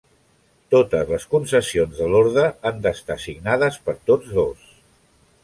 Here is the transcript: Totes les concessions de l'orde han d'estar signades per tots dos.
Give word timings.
Totes 0.75 1.11
les 1.15 1.27
concessions 1.33 1.99
de 1.99 2.07
l'orde 2.13 2.47
han 2.71 2.81
d'estar 2.87 3.19
signades 3.27 3.79
per 3.87 3.97
tots 4.11 4.35
dos. 4.41 4.67